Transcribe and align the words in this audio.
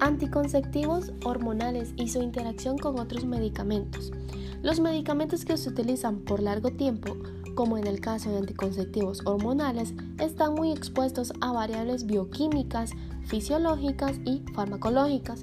Anticonceptivos 0.00 1.12
hormonales 1.24 1.92
y 1.96 2.08
su 2.08 2.22
interacción 2.22 2.78
con 2.78 3.00
otros 3.00 3.24
medicamentos. 3.24 4.12
Los 4.62 4.78
medicamentos 4.78 5.44
que 5.44 5.56
se 5.56 5.68
utilizan 5.68 6.20
por 6.20 6.40
largo 6.40 6.70
tiempo, 6.70 7.16
como 7.56 7.78
en 7.78 7.86
el 7.86 8.00
caso 8.00 8.30
de 8.30 8.38
anticonceptivos 8.38 9.22
hormonales, 9.26 9.94
están 10.18 10.54
muy 10.54 10.70
expuestos 10.70 11.32
a 11.40 11.52
variables 11.52 12.06
bioquímicas, 12.06 12.92
fisiológicas 13.26 14.20
y 14.24 14.44
farmacológicas. 14.54 15.42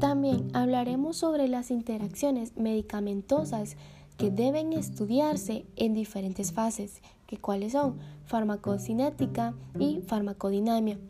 También 0.00 0.48
hablaremos 0.54 1.16
sobre 1.16 1.46
las 1.46 1.70
interacciones 1.70 2.56
medicamentosas 2.56 3.76
que 4.22 4.30
deben 4.30 4.72
estudiarse 4.72 5.66
en 5.74 5.94
diferentes 5.94 6.52
fases, 6.52 7.02
que 7.26 7.38
cuáles 7.38 7.72
son 7.72 7.98
farmacocinética 8.24 9.52
y 9.80 10.00
farmacodinamia. 10.06 11.00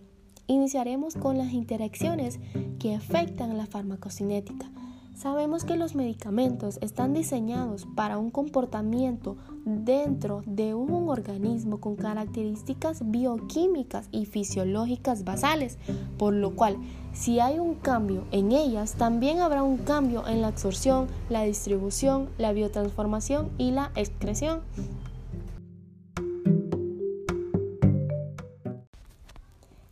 Iniciaremos 0.47 1.17
con 1.17 1.37
las 1.37 1.53
interacciones 1.53 2.41
que 2.79 2.95
afectan 2.95 3.59
la 3.59 3.67
farmacocinética. 3.67 4.71
Sabemos 5.23 5.65
que 5.65 5.77
los 5.77 5.95
medicamentos 5.95 6.81
están 6.81 7.15
diseñados 7.15 7.87
para 7.95 8.19
un 8.19 8.33
comportamiento 8.33 9.37
dentro 9.65 10.43
de 10.47 10.75
un 10.75 11.09
organismo 11.09 11.79
con 11.79 11.95
características 11.95 13.09
bioquímicas 13.09 14.09
y 14.11 14.27
fisiológicas 14.27 15.23
basales, 15.23 15.79
por 16.19 16.35
lo 16.35 16.57
cual 16.57 16.77
si 17.13 17.39
hay 17.39 17.61
un 17.61 17.77
cambio 17.77 18.25
en 18.33 18.51
ellas, 18.51 18.95
también 18.95 19.39
habrá 19.39 19.63
un 19.63 19.79
cambio 19.79 20.27
en 20.27 20.41
la 20.41 20.49
absorción, 20.49 21.07
la 21.31 21.45
distribución, 21.45 22.29
la 22.37 22.53
biotransformación 22.53 23.49
y 23.59 23.71
la 23.71 23.93
excreción. 23.95 24.63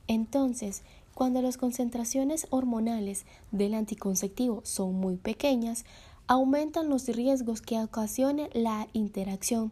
Entonces, 0.09 0.83
cuando 1.21 1.43
las 1.43 1.59
concentraciones 1.59 2.47
hormonales 2.49 3.27
del 3.51 3.75
anticonceptivo 3.75 4.63
son 4.65 4.95
muy 4.95 5.19
pequeñas, 5.19 5.85
aumentan 6.27 6.89
los 6.89 7.09
riesgos 7.09 7.61
que 7.61 7.79
ocasione 7.79 8.49
la 8.55 8.89
interacción. 8.95 9.71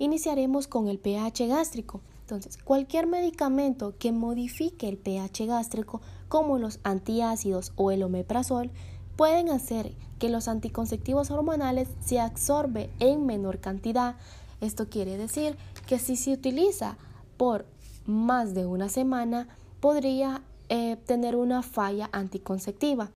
Iniciaremos 0.00 0.66
con 0.66 0.88
el 0.88 0.98
pH 0.98 1.46
gástrico. 1.46 2.00
Entonces, 2.22 2.56
cualquier 2.56 3.06
medicamento 3.06 3.94
que 3.96 4.10
modifique 4.10 4.88
el 4.88 4.96
pH 4.96 5.46
gástrico, 5.46 6.00
como 6.26 6.58
los 6.58 6.80
antiácidos 6.82 7.72
o 7.76 7.92
el 7.92 8.02
omeprazol, 8.02 8.72
pueden 9.14 9.50
hacer 9.50 9.94
que 10.18 10.30
los 10.30 10.48
anticonceptivos 10.48 11.30
hormonales 11.30 11.86
se 12.04 12.18
absorben 12.18 12.90
en 12.98 13.24
menor 13.24 13.60
cantidad. 13.60 14.16
Esto 14.60 14.88
quiere 14.88 15.16
decir 15.16 15.56
que 15.86 16.00
si 16.00 16.16
se 16.16 16.32
utiliza 16.32 16.98
por 17.36 17.66
más 18.04 18.52
de 18.52 18.66
una 18.66 18.88
semana, 18.88 19.46
podría 19.86 20.42
eh, 20.68 20.96
tener 21.06 21.36
una 21.36 21.62
falla 21.62 22.10
anticonceptiva. 22.10 23.12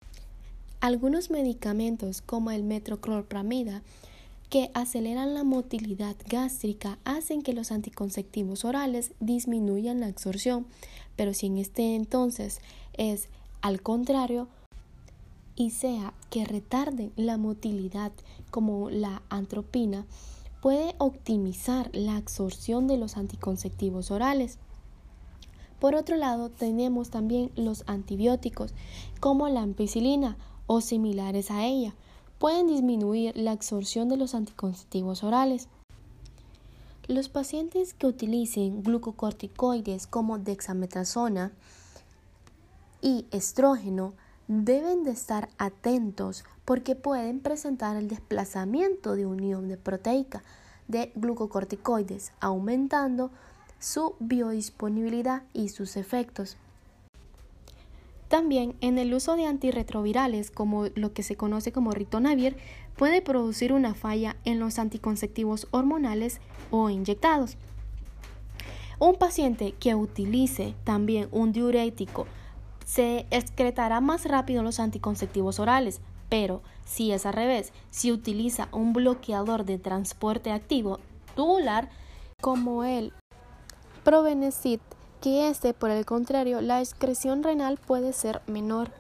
Algunos 0.81 1.31
medicamentos 1.31 2.21
como 2.21 2.51
el 2.51 2.63
metroclopramida 2.63 3.81
que 4.51 4.71
aceleran 4.75 5.33
la 5.33 5.45
motilidad 5.45 6.15
gástrica 6.29 6.99
hacen 7.07 7.41
que 7.41 7.55
los 7.55 7.73
anticonceptivos 7.73 8.67
orales 8.67 9.13
disminuyan 9.19 10.01
la 10.01 10.09
absorción, 10.09 10.67
pero 11.17 11.33
si 11.33 11.47
en 11.47 11.57
este 11.57 11.97
entonces 11.97 12.61
es 12.93 13.31
al 13.63 13.81
contrario 13.81 14.47
y 15.57 15.71
sea 15.71 16.13
que 16.29 16.45
retarden 16.45 17.13
la 17.17 17.39
motilidad 17.39 18.13
como 18.51 18.91
la 18.91 19.23
antropina, 19.31 20.05
puede 20.61 20.95
optimizar 20.99 21.89
la 21.95 22.17
absorción 22.17 22.87
de 22.89 22.99
los 22.99 23.17
anticonceptivos 23.17 24.11
orales. 24.11 24.59
Por 25.79 25.95
otro 25.95 26.17
lado, 26.17 26.51
tenemos 26.51 27.11
también 27.11 27.51
los 27.55 27.85
antibióticos, 27.87 28.75
como 29.21 29.49
la 29.49 29.63
ampicilina 29.63 30.37
o 30.67 30.81
similares 30.81 31.51
a 31.51 31.65
ella. 31.65 31.95
Pueden 32.39 32.67
disminuir 32.67 33.37
la 33.37 33.53
absorción 33.53 34.09
de 34.09 34.17
los 34.17 34.35
anticonceptivos 34.35 35.23
orales. 35.23 35.69
Los 37.07 37.29
pacientes 37.29 37.95
que 37.95 38.07
utilicen 38.07 38.83
glucocorticoides 38.83 40.07
como 40.07 40.39
dexametasona 40.39 41.53
y 43.01 43.27
estrógeno 43.31 44.15
deben 44.47 45.05
de 45.05 45.13
estar 45.13 45.49
atentos 45.59 46.45
porque 46.65 46.97
pueden 46.97 47.41
presentar 47.41 47.97
el 47.97 48.09
desplazamiento 48.09 49.15
de 49.15 49.27
unión 49.27 49.69
de 49.69 49.77
proteica 49.77 50.43
de 50.87 51.13
glucocorticoides, 51.15 52.33
aumentando 52.41 53.31
su 53.79 54.15
biodisponibilidad 54.19 55.43
y 55.53 55.69
sus 55.69 55.97
efectos. 55.97 56.57
También 58.29 58.75
en 58.83 58.99
el 58.99 59.15
uso 59.15 59.37
de 59.37 59.47
antirretrovirales, 59.47 60.51
como 60.51 60.87
lo 60.95 61.13
que 61.15 61.23
se 61.23 61.37
conoce 61.37 61.73
como 61.73 61.93
ritonavir, 61.93 62.57
puede 62.97 63.23
producir 63.23 63.73
una 63.73 63.95
falla 63.95 64.37
en 64.45 64.59
los 64.59 64.79
anticonceptivos 64.79 65.67
hormonales 65.71 66.41
o 66.71 66.91
inyectados. 66.91 67.57
Un 68.99 69.15
paciente 69.15 69.73
que 69.79 69.95
utilice 69.95 70.75
también 70.85 71.29
un 71.31 71.53
diurético 71.53 72.27
se 72.85 73.27
excretará 73.31 74.01
más 74.01 74.25
rápido 74.25 74.63
los 74.63 74.81
anticonceptivos 74.81 75.61
orales, 75.61 76.01
pero 76.29 76.63
si 76.85 77.13
es 77.13 77.25
al 77.25 77.35
revés, 77.35 77.73
si 77.91 78.13
utiliza 78.13 78.69
un 78.73 78.93
bloqueador 78.93 79.65
de 79.65 79.79
transporte 79.79 80.51
activo 80.51 80.99
tubular 81.37 81.91
como 82.41 82.85
el 82.85 83.13
Provenecid 84.05 84.81
que 85.21 85.49
este, 85.49 85.75
por 85.75 85.91
el 85.91 86.05
contrario, 86.05 86.61
la 86.61 86.81
excreción 86.81 87.43
renal 87.43 87.79
puede 87.79 88.13
ser 88.13 88.41
menor. 88.47 88.91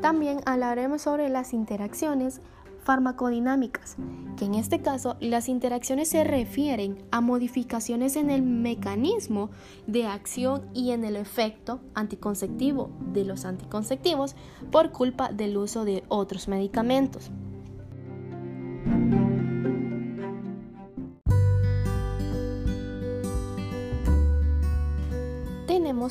También 0.00 0.40
hablaremos 0.46 1.02
sobre 1.02 1.28
las 1.28 1.52
interacciones 1.52 2.40
farmacodinámicas, 2.84 3.96
que 4.38 4.46
en 4.46 4.54
este 4.54 4.80
caso 4.80 5.16
las 5.20 5.48
interacciones 5.50 6.08
se 6.08 6.24
refieren 6.24 7.04
a 7.10 7.20
modificaciones 7.20 8.16
en 8.16 8.30
el 8.30 8.42
mecanismo 8.42 9.50
de 9.86 10.06
acción 10.06 10.62
y 10.72 10.92
en 10.92 11.04
el 11.04 11.16
efecto 11.16 11.80
anticonceptivo 11.94 12.90
de 13.12 13.24
los 13.24 13.44
anticonceptivos 13.44 14.36
por 14.70 14.92
culpa 14.92 15.32
del 15.32 15.58
uso 15.58 15.84
de 15.84 16.04
otros 16.08 16.48
medicamentos. 16.48 17.30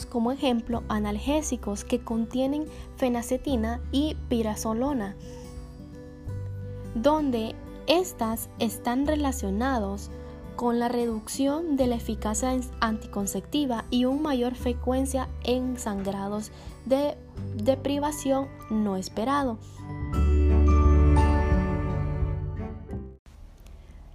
Como 0.10 0.32
ejemplo 0.32 0.84
analgésicos 0.90 1.84
que 1.84 2.00
contienen 2.00 2.66
fenacetina 2.96 3.80
y 3.92 4.16
pirazolona, 4.28 5.16
donde 6.96 7.54
estas 7.86 8.50
están 8.58 9.06
relacionados 9.06 10.10
con 10.56 10.80
la 10.80 10.90
reducción 10.90 11.76
de 11.76 11.86
la 11.86 11.96
eficacia 11.96 12.60
anticonceptiva 12.80 13.86
y 13.92 14.06
una 14.06 14.20
mayor 14.20 14.56
frecuencia 14.56 15.30
en 15.44 15.78
sangrados 15.78 16.52
de 16.86 17.16
deprivación 17.56 18.48
no 18.72 18.98
esperado. 18.98 19.60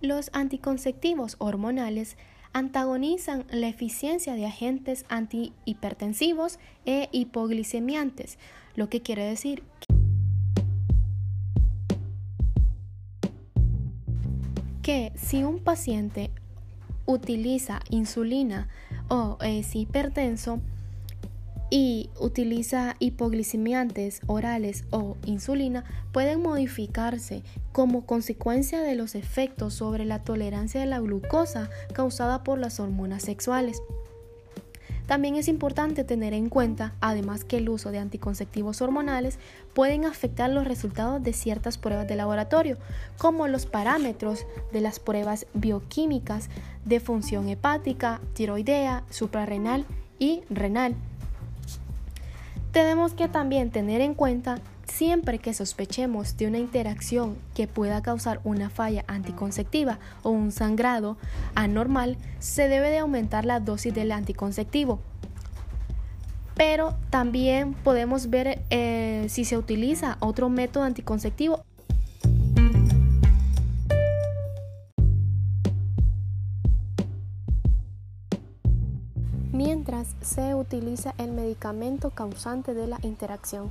Los 0.00 0.28
anticonceptivos 0.32 1.36
hormonales 1.38 2.16
antagonizan 2.52 3.44
la 3.50 3.68
eficiencia 3.68 4.34
de 4.34 4.46
agentes 4.46 5.04
antihipertensivos 5.08 6.58
e 6.84 7.08
hipoglicemiantes, 7.12 8.38
lo 8.74 8.88
que 8.88 9.00
quiere 9.00 9.24
decir 9.24 9.62
que 14.82 15.12
si 15.14 15.44
un 15.44 15.60
paciente 15.60 16.30
utiliza 17.06 17.80
insulina 17.88 18.68
o 19.08 19.38
es 19.40 19.74
hipertenso, 19.76 20.60
y 21.72 22.10
utiliza 22.20 22.96
hipoglicemiantes 22.98 24.20
orales 24.26 24.84
o 24.90 25.16
insulina 25.24 25.84
pueden 26.12 26.42
modificarse 26.42 27.42
como 27.72 28.04
consecuencia 28.04 28.82
de 28.82 28.94
los 28.94 29.14
efectos 29.14 29.72
sobre 29.72 30.04
la 30.04 30.22
tolerancia 30.22 30.80
de 30.80 30.86
la 30.86 31.00
glucosa 31.00 31.70
causada 31.94 32.44
por 32.44 32.58
las 32.58 32.78
hormonas 32.78 33.22
sexuales. 33.22 33.80
También 35.06 35.36
es 35.36 35.48
importante 35.48 36.04
tener 36.04 36.34
en 36.34 36.50
cuenta, 36.50 36.92
además 37.00 37.42
que 37.42 37.56
el 37.56 37.70
uso 37.70 37.90
de 37.90 38.00
anticonceptivos 38.00 38.82
hormonales 38.82 39.38
pueden 39.72 40.04
afectar 40.04 40.50
los 40.50 40.66
resultados 40.66 41.22
de 41.22 41.32
ciertas 41.32 41.78
pruebas 41.78 42.06
de 42.06 42.16
laboratorio, 42.16 42.76
como 43.16 43.48
los 43.48 43.64
parámetros 43.64 44.44
de 44.74 44.82
las 44.82 45.00
pruebas 45.00 45.46
bioquímicas 45.54 46.50
de 46.84 47.00
función 47.00 47.48
hepática, 47.48 48.20
tiroidea, 48.34 49.04
suprarrenal 49.08 49.86
y 50.18 50.42
renal. 50.50 50.96
Tenemos 52.72 53.12
que 53.12 53.28
también 53.28 53.70
tener 53.70 54.00
en 54.00 54.14
cuenta 54.14 54.60
Siempre 54.92 55.38
que 55.38 55.54
sospechemos 55.54 56.36
de 56.36 56.46
una 56.46 56.58
interacción 56.58 57.36
que 57.54 57.66
pueda 57.66 58.02
causar 58.02 58.40
una 58.44 58.68
falla 58.68 59.04
anticonceptiva 59.06 59.98
o 60.22 60.30
un 60.30 60.52
sangrado 60.52 61.16
anormal, 61.54 62.18
se 62.40 62.68
debe 62.68 62.90
de 62.90 62.98
aumentar 62.98 63.46
la 63.46 63.58
dosis 63.58 63.94
del 63.94 64.12
anticonceptivo. 64.12 65.00
Pero 66.54 66.94
también 67.08 67.72
podemos 67.72 68.28
ver 68.28 68.60
eh, 68.68 69.26
si 69.28 69.46
se 69.46 69.56
utiliza 69.56 70.18
otro 70.20 70.50
método 70.50 70.84
anticonceptivo 70.84 71.64
mientras 79.52 80.08
se 80.22 80.54
utiliza 80.54 81.14
el 81.18 81.32
medicamento 81.32 82.10
causante 82.10 82.74
de 82.74 82.86
la 82.86 82.98
interacción. 83.02 83.70